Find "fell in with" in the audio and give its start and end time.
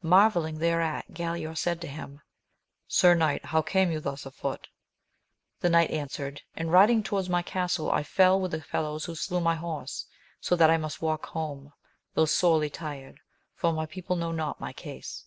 8.02-8.64